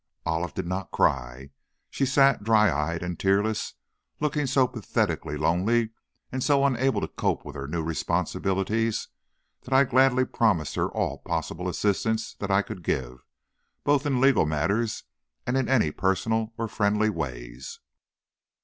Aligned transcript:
Olive 0.25 0.55
did 0.55 0.65
not 0.65 0.89
cry. 0.89 1.51
She 1.91 2.07
sat, 2.07 2.43
dry 2.43 2.71
eyed 2.73 3.03
and 3.03 3.19
tearless, 3.19 3.75
looking 4.19 4.47
so 4.47 4.67
pathetically 4.67 5.37
lonely 5.37 5.91
and 6.31 6.43
so 6.43 6.65
unable 6.65 7.01
to 7.01 7.07
cope 7.07 7.45
with 7.45 7.55
her 7.55 7.67
new 7.67 7.83
responsibilities, 7.83 9.09
that 9.61 9.75
I 9.75 9.83
gladly 9.83 10.25
promised 10.25 10.73
her 10.73 10.89
all 10.89 11.19
possible 11.19 11.69
assistance 11.69 12.33
that 12.39 12.49
I 12.49 12.63
could 12.63 12.81
give, 12.81 13.19
both 13.83 14.07
in 14.07 14.19
legal 14.19 14.47
matters 14.47 15.03
and 15.45 15.55
in 15.55 15.69
any 15.69 15.91
personal 15.91 16.51
or 16.57 16.67
friendly 16.67 17.11
ways. 17.11 17.79